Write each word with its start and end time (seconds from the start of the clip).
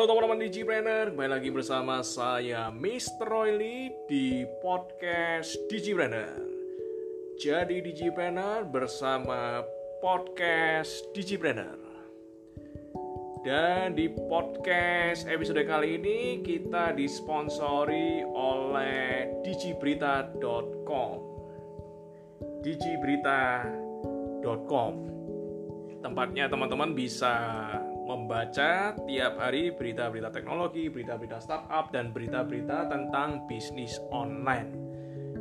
Halo 0.00 0.16
teman-teman 0.16 0.48
Digipreneur, 0.48 1.12
kembali 1.12 1.28
lagi 1.28 1.52
bersama 1.52 2.00
saya 2.00 2.72
Mr. 2.72 3.20
Royli 3.20 3.92
di 4.08 4.48
podcast 4.64 5.60
Digipreneur. 5.68 6.40
Jadi 7.36 7.84
Digipreneur 7.84 8.64
bersama 8.64 9.60
podcast 10.00 11.04
Digipreneur. 11.12 11.76
Dan 13.44 13.92
di 13.92 14.08
podcast 14.08 15.28
episode 15.28 15.68
kali 15.68 16.00
ini 16.00 16.40
kita 16.48 16.96
disponsori 16.96 18.24
oleh 18.24 19.28
digiberita.com. 19.44 21.16
digiberita.com. 22.64 24.92
Tempatnya 26.00 26.48
teman-teman 26.48 26.96
bisa 26.96 27.36
membaca 28.30 28.94
tiap 29.10 29.42
hari 29.42 29.74
berita-berita 29.74 30.30
teknologi, 30.30 30.86
berita-berita 30.86 31.42
startup, 31.42 31.90
dan 31.90 32.14
berita-berita 32.14 32.86
tentang 32.86 33.42
bisnis 33.50 33.98
online. 34.14 34.70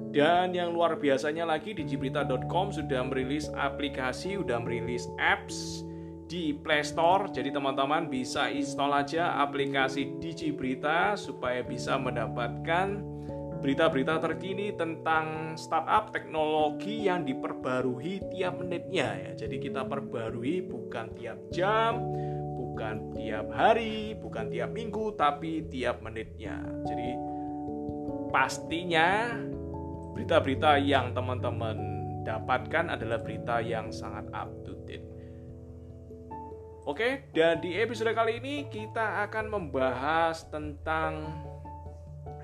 Dan 0.10 0.58
yang 0.58 0.74
luar 0.74 0.98
biasanya 0.98 1.46
lagi, 1.46 1.78
digiberita.com 1.78 2.74
sudah 2.74 3.06
merilis 3.06 3.46
aplikasi, 3.54 4.42
sudah 4.42 4.58
merilis 4.58 5.06
apps 5.22 5.86
di 6.26 6.50
Play 6.58 6.82
Store. 6.82 7.30
Jadi 7.30 7.54
teman-teman 7.54 8.10
bisa 8.10 8.50
install 8.50 9.06
aja 9.06 9.38
aplikasi 9.38 10.18
Digiberita 10.18 11.14
supaya 11.14 11.62
bisa 11.62 11.94
mendapatkan 11.94 13.06
berita-berita 13.62 14.18
terkini 14.18 14.74
tentang 14.74 15.54
startup 15.54 16.10
teknologi 16.10 17.06
yang 17.06 17.22
diperbarui 17.22 18.34
tiap 18.34 18.58
menitnya 18.58 19.14
ya. 19.14 19.46
Jadi 19.46 19.62
kita 19.62 19.86
perbarui 19.86 20.66
bukan 20.66 21.06
tiap 21.14 21.38
jam, 21.54 22.02
bukan 22.80 23.12
tiap 23.12 23.52
hari, 23.52 24.16
bukan 24.16 24.48
tiap 24.48 24.72
minggu, 24.72 25.12
tapi 25.20 25.68
tiap 25.68 26.00
menitnya. 26.00 26.64
Jadi 26.88 27.12
pastinya 28.32 29.36
berita-berita 30.16 30.80
yang 30.80 31.12
teman-teman 31.12 31.76
dapatkan 32.24 32.96
adalah 32.96 33.20
berita 33.20 33.60
yang 33.60 33.92
sangat 33.92 34.32
up 34.32 34.48
to 34.64 34.80
date. 34.88 35.04
Oke, 36.88 37.28
dan 37.36 37.60
di 37.60 37.76
episode 37.76 38.16
kali 38.16 38.40
ini 38.40 38.72
kita 38.72 39.28
akan 39.28 39.52
membahas 39.52 40.48
tentang 40.48 41.36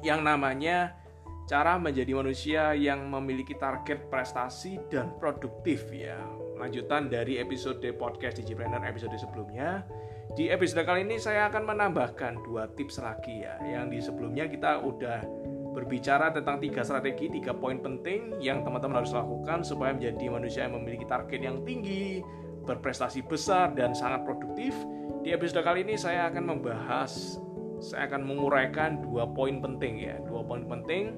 yang 0.03 0.19
namanya 0.19 0.99
cara 1.47 1.79
menjadi 1.79 2.11
manusia 2.11 2.75
yang 2.75 3.07
memiliki 3.07 3.55
target 3.55 4.11
prestasi 4.11 4.83
dan 4.91 5.15
produktif 5.15 5.87
ya. 5.95 6.19
Lanjutan 6.59 7.07
dari 7.07 7.39
episode 7.39 7.87
podcast 7.95 8.43
Digipreneur 8.43 8.83
episode 8.83 9.15
sebelumnya. 9.15 9.87
Di 10.35 10.51
episode 10.51 10.83
kali 10.83 11.07
ini 11.07 11.15
saya 11.15 11.47
akan 11.47 11.63
menambahkan 11.63 12.43
dua 12.43 12.67
tips 12.75 12.99
lagi 12.99 13.47
ya. 13.47 13.55
Yang 13.63 13.85
di 13.87 13.99
sebelumnya 14.03 14.51
kita 14.51 14.83
udah 14.83 15.23
berbicara 15.71 16.27
tentang 16.35 16.59
tiga 16.59 16.83
strategi, 16.83 17.31
tiga 17.31 17.55
poin 17.55 17.79
penting 17.79 18.35
yang 18.43 18.59
teman-teman 18.67 18.99
harus 18.99 19.15
lakukan 19.15 19.63
supaya 19.63 19.95
menjadi 19.95 20.27
manusia 20.27 20.67
yang 20.67 20.75
memiliki 20.75 21.07
target 21.07 21.39
yang 21.39 21.63
tinggi, 21.63 22.19
berprestasi 22.67 23.23
besar 23.23 23.71
dan 23.79 23.95
sangat 23.95 24.27
produktif. 24.27 24.75
Di 25.23 25.31
episode 25.31 25.63
kali 25.63 25.87
ini 25.87 25.95
saya 25.95 26.27
akan 26.27 26.43
membahas 26.43 27.39
saya 27.79 28.11
akan 28.11 28.27
menguraikan 28.27 29.07
dua 29.07 29.31
poin 29.31 29.63
penting 29.63 30.03
ya, 30.03 30.19
dua 30.27 30.43
poin 30.43 30.67
penting. 30.67 31.15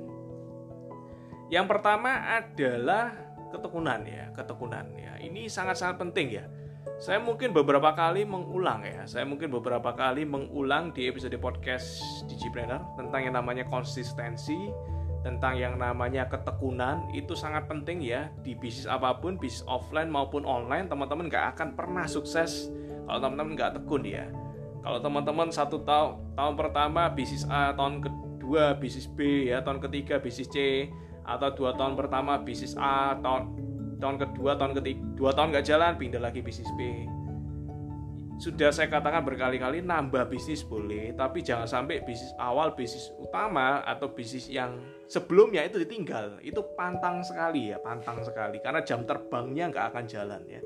Yang 1.49 1.65
pertama 1.73 2.38
adalah 2.38 3.17
ketekunan 3.49 4.05
ya, 4.05 4.29
ketekunan 4.38 4.93
ya. 4.93 5.17
Ini 5.17 5.49
sangat-sangat 5.49 5.97
penting 6.05 6.38
ya. 6.38 6.45
Saya 6.98 7.22
mungkin 7.22 7.53
beberapa 7.53 7.94
kali 7.94 8.25
mengulang 8.25 8.81
ya. 8.81 9.06
Saya 9.06 9.22
mungkin 9.22 9.53
beberapa 9.53 9.94
kali 9.94 10.25
mengulang 10.25 10.90
di 10.97 11.06
episode 11.06 11.38
podcast 11.38 12.02
Digipreneur 12.25 12.81
tentang 12.97 13.22
yang 13.22 13.38
namanya 13.38 13.69
konsistensi, 13.69 14.74
tentang 15.22 15.62
yang 15.62 15.78
namanya 15.78 16.25
ketekunan. 16.25 17.06
Itu 17.13 17.38
sangat 17.38 17.69
penting 17.69 18.02
ya. 18.02 18.34
Di 18.41 18.57
bisnis 18.57 18.90
apa 18.90 19.13
pun 19.13 19.38
bisnis 19.38 19.62
offline 19.69 20.09
maupun 20.09 20.41
online 20.41 20.90
teman-teman 20.90 21.30
nggak 21.30 21.53
akan 21.53 21.78
pernah 21.78 22.09
sukses 22.09 22.74
kalau 23.06 23.22
teman-teman 23.22 23.53
nggak 23.53 23.72
tekun 23.78 24.02
ya. 24.02 24.25
Kalau 24.81 24.97
teman-teman 24.97 25.53
satu 25.53 25.86
tahun 25.86 26.34
tahun 26.34 26.53
pertama 26.57 27.13
bisnis 27.13 27.46
A 27.46 27.78
tahun 27.78 28.09
kedua 28.09 28.74
bisnis 28.74 29.06
B 29.06 29.53
ya 29.53 29.62
tahun 29.62 29.86
ketiga 29.86 30.18
bisnis 30.18 30.50
C 30.50 30.90
atau 31.22 31.53
dua 31.53 31.78
tahun 31.78 31.94
pertama 31.94 32.41
bisnis 32.41 32.74
A 32.74 33.13
tahun 33.22 33.66
tahun 33.97 34.16
kedua 34.22 34.56
tahun 34.58 34.72
ketiga 34.81 35.00
dua 35.18 35.31
tahun 35.34 35.47
nggak 35.53 35.66
jalan 35.66 35.91
pindah 35.97 36.22
lagi 36.22 36.40
bisnis 36.41 36.69
B. 36.78 37.06
Sudah 38.38 38.69
saya 38.69 38.85
katakan 38.85 39.25
berkali-kali 39.25 39.81
nambah 39.81 40.30
bisnis 40.30 40.62
boleh 40.62 41.09
tapi 41.18 41.41
jangan 41.41 41.66
sampai 41.66 42.06
bisnis 42.06 42.30
awal 42.38 42.78
bisnis 42.78 43.09
utama 43.18 43.81
atau 43.81 44.13
bisnis 44.13 44.46
yang 44.46 44.78
sebelumnya 45.09 45.66
itu 45.66 45.81
ditinggal. 45.81 46.38
Itu 46.46 46.62
pantang 46.78 47.25
sekali 47.25 47.74
ya 47.74 47.81
pantang 47.81 48.22
sekali. 48.22 48.62
Karena 48.62 48.86
jam 48.86 49.02
terbangnya 49.09 49.74
nggak 49.74 49.86
akan 49.90 50.03
jalan 50.06 50.41
ya. 50.46 50.62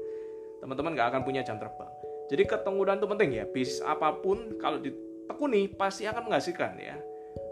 Teman-teman 0.60 0.92
nggak 1.00 1.08
akan 1.16 1.22
punya 1.24 1.42
jam 1.48 1.56
terbang. 1.56 1.90
Jadi 2.28 2.44
ketekunan 2.44 3.00
itu 3.00 3.08
penting 3.08 3.30
ya 3.40 3.44
bisnis 3.48 3.80
apa 3.84 4.20
pun 4.20 4.60
kalau 4.60 4.84
ditekuni 4.84 5.72
pasti 5.72 6.04
akan 6.08 6.28
menghasilkan 6.28 6.76
ya 6.76 7.00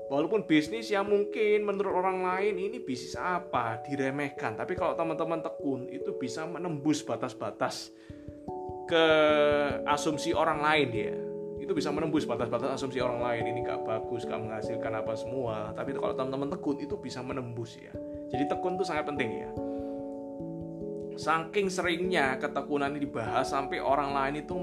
walaupun 0.09 0.43
bisnis 0.43 0.89
yang 0.89 1.05
mungkin 1.05 1.63
menurut 1.63 1.93
orang 1.93 2.25
lain 2.25 2.57
ini 2.57 2.81
bisnis 2.81 3.13
apa? 3.15 3.79
Diremehkan. 3.85 4.57
Tapi 4.57 4.73
kalau 4.73 4.97
teman-teman 4.97 5.39
tekun 5.39 5.85
itu 5.87 6.17
bisa 6.17 6.49
menembus 6.49 7.05
batas-batas 7.05 7.93
ke 8.89 9.05
asumsi 9.85 10.33
orang 10.33 10.59
lain 10.65 10.89
ya. 10.91 11.15
Itu 11.61 11.77
bisa 11.77 11.93
menembus 11.93 12.25
batas-batas 12.25 12.81
asumsi 12.81 12.97
orang 12.97 13.21
lain. 13.21 13.53
Ini 13.53 13.59
gak 13.61 13.85
bagus 13.85 14.25
gak 14.25 14.41
menghasilkan 14.41 15.05
apa 15.05 15.13
semua. 15.13 15.69
Tapi 15.77 15.93
kalau 15.93 16.17
teman-teman 16.17 16.49
tekun 16.57 16.81
itu 16.81 16.97
bisa 16.97 17.21
menembus 17.21 17.77
ya. 17.77 17.93
Jadi 18.33 18.49
tekun 18.49 18.81
itu 18.81 18.85
sangat 18.89 19.05
penting 19.05 19.29
ya. 19.45 19.51
Saking 21.19 21.67
seringnya 21.67 22.39
ketekunan 22.39 22.95
ini 22.95 23.05
dibahas 23.05 23.51
sampai 23.51 23.83
orang 23.83 24.15
lain 24.15 24.39
itu 24.41 24.55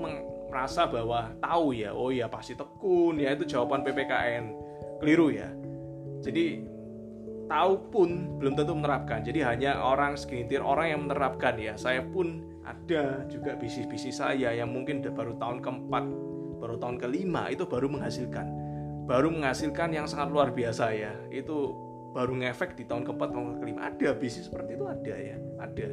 merasa 0.49 0.89
bahwa 0.89 1.37
tahu 1.37 1.77
ya 1.77 1.93
oh 1.93 2.09
ya 2.09 2.33
pasti 2.33 2.57
tekun 2.57 3.21
ya 3.21 3.37
itu 3.37 3.45
jawaban 3.45 3.85
PPKN 3.85 4.66
keliru 5.01 5.33
ya. 5.33 5.49
Jadi 6.25 6.65
tahu 7.47 7.73
pun 7.91 8.39
belum 8.39 8.59
tentu 8.59 8.75
menerapkan. 8.75 9.23
Jadi 9.23 9.41
hanya 9.43 9.79
orang 9.79 10.19
segelintir 10.19 10.61
orang 10.61 10.93
yang 10.93 11.01
menerapkan 11.07 11.55
ya. 11.57 11.79
Saya 11.79 12.03
pun 12.03 12.43
ada 12.67 13.23
juga 13.31 13.55
bisnis-bisnis 13.55 14.19
saya 14.19 14.51
yang 14.51 14.71
mungkin 14.75 15.01
baru 15.01 15.39
tahun 15.39 15.63
keempat 15.63 16.05
baru 16.59 16.77
tahun 16.83 16.97
kelima 16.99 17.47
itu 17.49 17.65
baru 17.65 17.87
menghasilkan. 17.87 18.47
Baru 19.07 19.31
menghasilkan 19.31 19.95
yang 19.95 20.11
sangat 20.11 20.35
luar 20.35 20.51
biasa 20.51 20.91
ya. 20.91 21.15
Itu 21.31 21.79
baru 22.11 22.35
ngefek 22.43 22.75
di 22.75 22.85
tahun 22.91 23.07
keempat 23.07 23.29
tahun 23.31 23.63
kelima. 23.63 23.87
Ada 23.87 24.19
bisnis 24.19 24.51
seperti 24.51 24.75
itu 24.75 24.85
ada 24.91 25.15
ya. 25.15 25.37
Ada. 25.63 25.89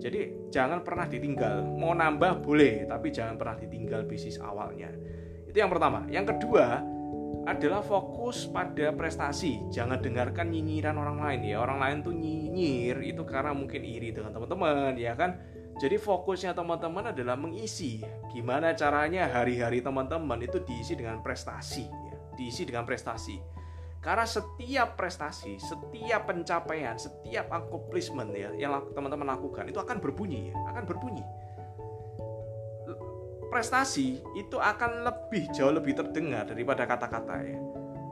Jadi 0.00 0.20
jangan 0.52 0.84
pernah 0.84 1.08
ditinggal. 1.08 1.64
Mau 1.64 1.96
nambah 1.96 2.44
boleh 2.44 2.84
tapi 2.84 3.08
jangan 3.08 3.40
pernah 3.40 3.56
ditinggal 3.56 4.04
bisnis 4.04 4.36
awalnya. 4.36 4.92
Itu 5.48 5.56
yang 5.56 5.72
pertama. 5.72 6.04
Yang 6.12 6.36
kedua 6.36 6.84
adalah 7.48 7.80
fokus 7.80 8.46
pada 8.46 8.92
prestasi. 8.92 9.64
Jangan 9.72 9.98
dengarkan 9.98 10.52
nyinyiran 10.52 10.96
orang 11.00 11.18
lain 11.24 11.40
ya. 11.50 11.56
Orang 11.58 11.80
lain 11.80 12.04
tuh 12.04 12.14
nyinyir 12.14 13.00
itu 13.02 13.22
karena 13.24 13.56
mungkin 13.56 13.82
iri 13.82 14.12
dengan 14.12 14.36
teman-teman 14.36 14.94
ya 14.94 15.16
kan. 15.16 15.40
Jadi 15.80 15.96
fokusnya 15.96 16.52
teman-teman 16.52 17.16
adalah 17.16 17.40
mengisi 17.40 18.04
gimana 18.28 18.76
caranya 18.76 19.32
hari-hari 19.32 19.80
teman-teman 19.80 20.44
itu 20.44 20.60
diisi 20.60 20.92
dengan 20.92 21.24
prestasi, 21.24 21.88
ya. 21.88 22.16
diisi 22.36 22.68
dengan 22.68 22.84
prestasi. 22.84 23.40
Karena 24.00 24.28
setiap 24.28 25.00
prestasi, 25.00 25.56
setiap 25.56 26.28
pencapaian, 26.28 27.00
setiap 27.00 27.48
accomplishment 27.48 28.32
ya 28.36 28.52
yang 28.56 28.76
teman-teman 28.92 29.32
lakukan 29.32 29.72
itu 29.72 29.80
akan 29.80 30.04
berbunyi, 30.04 30.52
ya. 30.52 30.56
akan 30.68 30.84
berbunyi. 30.84 31.24
Prestasi 33.50 34.22
itu 34.38 34.56
akan 34.56 35.02
lebih 35.02 35.50
jauh 35.50 35.74
lebih 35.74 35.98
terdengar 35.98 36.46
daripada 36.46 36.86
kata-kata 36.86 37.36
ya. 37.42 37.58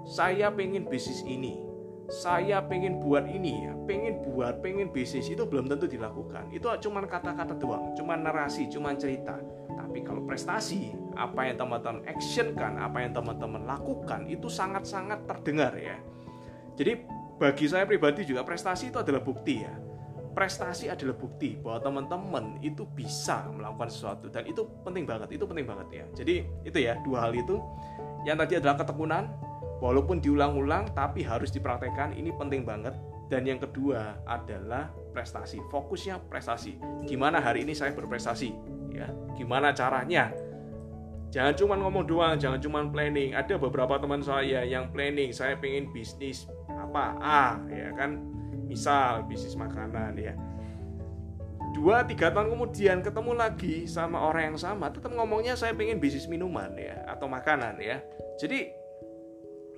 Saya 0.03 0.51
pengen 0.51 0.91
bisnis 0.91 1.23
ini, 1.23 1.63
saya 2.11 2.59
pengen 2.65 2.99
buat 2.99 3.23
ini 3.31 3.71
ya, 3.71 3.73
pengen 3.87 4.19
buat, 4.27 4.59
pengen 4.65 4.91
bisnis 4.91 5.31
itu 5.31 5.47
belum 5.47 5.71
tentu 5.71 5.87
dilakukan. 5.87 6.51
Itu 6.51 6.67
cuma 6.83 7.05
kata-kata 7.07 7.55
doang, 7.55 7.95
cuma 7.95 8.19
narasi, 8.19 8.67
cuma 8.67 8.97
cerita. 8.99 9.39
Tapi 9.79 10.03
kalau 10.03 10.27
prestasi, 10.27 10.91
apa 11.15 11.47
yang 11.47 11.57
teman-teman 11.61 12.03
actionkan, 12.09 12.81
apa 12.83 12.99
yang 13.05 13.13
teman-teman 13.15 13.63
lakukan 13.63 14.27
itu 14.27 14.51
sangat-sangat 14.51 15.23
terdengar 15.29 15.77
ya. 15.79 15.97
Jadi 16.75 17.05
bagi 17.39 17.67
saya 17.71 17.87
pribadi 17.87 18.27
juga 18.27 18.43
prestasi 18.43 18.91
itu 18.91 18.99
adalah 18.99 19.23
bukti 19.23 19.63
ya. 19.63 19.88
Prestasi 20.39 20.87
adalah 20.87 21.19
bukti 21.19 21.59
bahwa 21.59 21.83
teman-teman 21.83 22.63
itu 22.63 22.87
bisa 22.87 23.43
melakukan 23.51 23.91
sesuatu. 23.91 24.31
Dan 24.31 24.47
itu 24.47 24.63
penting 24.87 25.03
banget, 25.03 25.35
itu 25.35 25.43
penting 25.43 25.67
banget 25.67 25.89
ya. 25.91 26.05
Jadi 26.15 26.47
itu 26.63 26.79
ya 26.79 26.95
dua 27.03 27.27
hal 27.27 27.35
itu. 27.35 27.59
Yang 28.23 28.47
tadi 28.47 28.53
adalah 28.63 28.77
ketekunan, 28.79 29.25
walaupun 29.83 30.23
diulang-ulang 30.23 30.95
tapi 30.95 31.27
harus 31.27 31.51
dipraktekkan 31.51 32.15
ini 32.15 32.31
penting 32.31 32.63
banget. 32.63 32.95
Dan 33.27 33.51
yang 33.51 33.59
kedua 33.59 34.23
adalah 34.31 34.95
prestasi 35.11 35.59
fokusnya 35.75 36.31
prestasi. 36.31 36.79
Gimana 37.03 37.43
hari 37.43 37.67
ini 37.67 37.75
saya 37.75 37.91
berprestasi 37.93 38.55
ya? 38.95 39.11
Gimana 39.35 39.75
caranya? 39.75 40.31
Jangan 41.29 41.53
cuma 41.61 41.75
ngomong 41.77 42.09
doang 42.09 42.41
jangan 42.41 42.63
cuma 42.63 42.87
planning. 42.89 43.37
Ada 43.37 43.61
beberapa 43.61 44.01
teman 44.01 44.25
saya 44.25 44.65
yang 44.65 44.89
planning 44.95 45.35
saya 45.35 45.61
pengen 45.61 45.93
bisnis 45.93 46.49
apa 46.73 47.19
A 47.21 47.45
ya 47.69 47.93
kan 47.99 48.38
misal 48.69 49.25
bisnis 49.25 49.57
makanan 49.57 50.15
ya. 50.21 50.37
Dua 51.73 52.05
tiga 52.05 52.33
tahun 52.33 52.53
kemudian 52.53 53.01
ketemu 53.01 53.33
lagi 53.37 53.89
sama 53.89 54.21
orang 54.21 54.55
yang 54.55 54.59
sama 54.61 54.89
tetap 54.93 55.13
ngomongnya 55.13 55.57
saya 55.57 55.73
pengen 55.73 56.01
bisnis 56.01 56.29
minuman 56.29 56.73
ya 56.77 57.03
atau 57.09 57.27
makanan 57.27 57.81
ya. 57.81 58.05
Jadi 58.37 58.69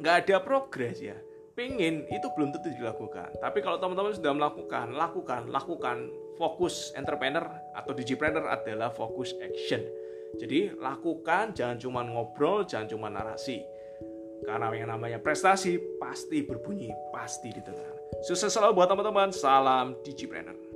nggak 0.02 0.26
ada 0.26 0.37
progres 0.42 0.98
ya. 0.98 1.14
Pengen 1.54 2.06
itu 2.10 2.26
belum 2.34 2.54
tentu 2.54 2.72
dilakukan. 2.75 3.37
Tapi 3.38 3.58
kalau 3.62 3.78
teman-teman 3.78 4.14
sudah 4.14 4.32
melakukan 4.34 4.87
lakukan 4.94 5.42
lakukan 5.50 5.96
fokus 6.38 6.94
entrepreneur 6.98 7.46
atau 7.75 7.92
digipreneur 7.94 8.46
adalah 8.48 8.90
fokus 8.90 9.34
action. 9.42 9.82
Jadi 10.38 10.72
lakukan 10.78 11.54
jangan 11.58 11.76
cuma 11.78 12.00
ngobrol 12.06 12.62
jangan 12.62 12.87
cuma 12.87 13.10
narasi 13.10 13.66
karena 14.44 14.72
yang 14.72 14.88
namanya 14.90 15.19
prestasi 15.20 15.76
pasti 15.98 16.42
berbunyi 16.44 16.90
pasti 17.12 17.52
di 17.52 17.62
tengah. 17.62 18.22
Sukses 18.25 18.52
selalu 18.52 18.76
buat 18.76 18.88
teman-teman. 18.88 19.32
Salam 19.32 19.96
digipreneur 20.04 20.69